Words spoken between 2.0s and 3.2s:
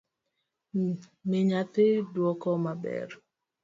duoko maber